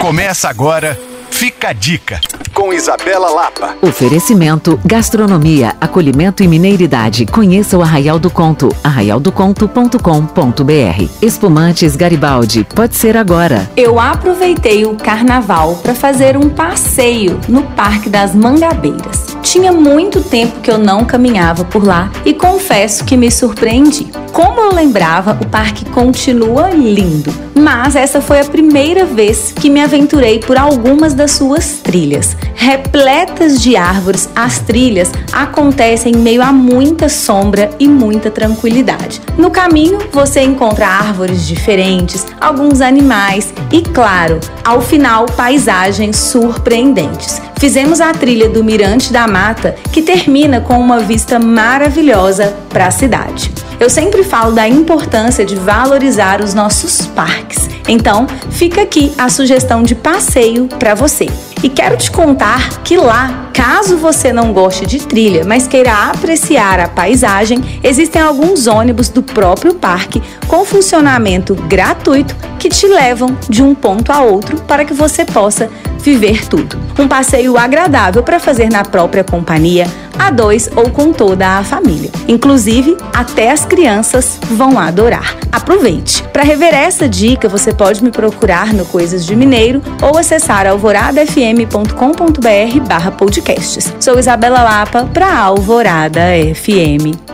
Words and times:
Começa 0.00 0.48
agora, 0.48 0.98
fica 1.30 1.68
a 1.68 1.72
dica, 1.74 2.18
com 2.54 2.72
Isabela 2.72 3.28
Lapa. 3.28 3.76
Oferecimento, 3.82 4.80
gastronomia, 4.82 5.76
acolhimento 5.78 6.42
e 6.42 6.48
mineiridade. 6.48 7.26
Conheça 7.26 7.76
o 7.76 7.82
Arraial 7.82 8.18
do 8.18 8.30
Conto, 8.30 8.74
arraialdoconto.com.br. 8.82 11.08
Espumantes 11.20 11.96
Garibaldi, 11.96 12.66
pode 12.74 12.96
ser 12.96 13.14
agora. 13.14 13.70
Eu 13.76 14.00
aproveitei 14.00 14.86
o 14.86 14.96
carnaval 14.96 15.76
para 15.76 15.94
fazer 15.94 16.34
um 16.34 16.48
passeio 16.48 17.38
no 17.46 17.62
Parque 17.62 18.08
das 18.08 18.34
Mangabeiras. 18.34 19.29
Tinha 19.42 19.72
muito 19.72 20.22
tempo 20.22 20.60
que 20.60 20.70
eu 20.70 20.78
não 20.78 21.04
caminhava 21.04 21.64
por 21.64 21.84
lá 21.84 22.10
e 22.24 22.32
confesso 22.34 23.04
que 23.04 23.16
me 23.16 23.30
surpreendi. 23.30 24.06
Como 24.32 24.60
eu 24.60 24.74
lembrava, 24.74 25.36
o 25.40 25.46
parque 25.46 25.84
continua 25.86 26.70
lindo, 26.70 27.32
mas 27.54 27.96
essa 27.96 28.20
foi 28.20 28.40
a 28.40 28.44
primeira 28.44 29.04
vez 29.04 29.52
que 29.52 29.68
me 29.68 29.80
aventurei 29.80 30.38
por 30.38 30.56
algumas 30.56 31.14
das 31.14 31.32
suas 31.32 31.80
trilhas. 31.82 32.36
Repletas 32.62 33.58
de 33.58 33.74
árvores, 33.74 34.28
as 34.36 34.58
trilhas 34.58 35.10
acontecem 35.32 36.12
em 36.12 36.18
meio 36.18 36.42
a 36.42 36.52
muita 36.52 37.08
sombra 37.08 37.70
e 37.80 37.88
muita 37.88 38.30
tranquilidade. 38.30 39.22
No 39.38 39.50
caminho, 39.50 39.98
você 40.12 40.42
encontra 40.42 40.86
árvores 40.86 41.46
diferentes, 41.46 42.26
alguns 42.38 42.82
animais 42.82 43.54
e, 43.72 43.80
claro, 43.80 44.38
ao 44.62 44.82
final, 44.82 45.24
paisagens 45.24 46.16
surpreendentes. 46.18 47.40
Fizemos 47.58 47.98
a 47.98 48.12
trilha 48.12 48.50
do 48.50 48.62
Mirante 48.62 49.10
da 49.10 49.26
Mata, 49.26 49.74
que 49.90 50.02
termina 50.02 50.60
com 50.60 50.78
uma 50.78 51.00
vista 51.00 51.38
maravilhosa 51.38 52.54
para 52.68 52.88
a 52.88 52.90
cidade. 52.90 53.50
Eu 53.80 53.88
sempre 53.88 54.22
falo 54.22 54.52
da 54.52 54.68
importância 54.68 55.46
de 55.46 55.56
valorizar 55.56 56.42
os 56.42 56.52
nossos 56.52 57.06
parques. 57.06 57.70
Então, 57.88 58.26
fica 58.50 58.82
aqui 58.82 59.12
a 59.16 59.30
sugestão 59.30 59.82
de 59.82 59.94
passeio 59.94 60.68
para 60.78 60.94
você. 60.94 61.26
E 61.62 61.68
quero 61.68 61.94
te 61.94 62.10
contar 62.10 62.82
que 62.82 62.96
lá, 62.96 63.50
caso 63.52 63.98
você 63.98 64.32
não 64.32 64.50
goste 64.50 64.86
de 64.86 64.98
trilha, 65.06 65.44
mas 65.44 65.66
queira 65.66 66.10
apreciar 66.10 66.80
a 66.80 66.88
paisagem, 66.88 67.80
existem 67.84 68.22
alguns 68.22 68.66
ônibus 68.66 69.10
do 69.10 69.22
próprio 69.22 69.74
parque 69.74 70.22
com 70.48 70.64
funcionamento 70.64 71.54
gratuito 71.54 72.34
que 72.58 72.70
te 72.70 72.86
levam 72.86 73.36
de 73.46 73.62
um 73.62 73.74
ponto 73.74 74.10
a 74.10 74.22
outro 74.22 74.58
para 74.62 74.86
que 74.86 74.94
você 74.94 75.26
possa 75.26 75.68
viver 75.98 76.48
tudo. 76.48 76.78
Um 76.98 77.06
passeio 77.06 77.58
agradável 77.58 78.22
para 78.22 78.40
fazer 78.40 78.70
na 78.70 78.82
própria 78.82 79.22
companhia, 79.22 79.86
a 80.20 80.30
dois 80.30 80.70
ou 80.76 80.90
com 80.90 81.12
toda 81.12 81.58
a 81.58 81.64
família. 81.64 82.10
Inclusive, 82.28 82.96
até 83.14 83.50
as 83.50 83.64
crianças 83.64 84.38
vão 84.50 84.78
adorar. 84.78 85.36
Aproveite! 85.50 86.22
Para 86.24 86.42
rever 86.42 86.74
essa 86.74 87.08
dica, 87.08 87.48
você 87.48 87.72
pode 87.72 88.04
me 88.04 88.10
procurar 88.10 88.72
no 88.72 88.84
Coisas 88.84 89.24
de 89.24 89.34
Mineiro 89.34 89.82
ou 90.02 90.18
acessar 90.18 90.66
alvoradafm.com.br 90.66 92.80
barra 92.86 93.10
podcasts. 93.10 93.94
Sou 93.98 94.18
Isabela 94.18 94.62
Lapa 94.62 95.08
para 95.12 95.38
Alvorada 95.38 96.20
FM. 96.54 97.29